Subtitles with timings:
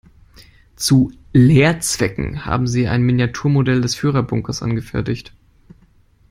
[0.75, 5.31] Zu Lehrzwecken haben sie ein Miniaturmodell des Führerbunkers angefertigt.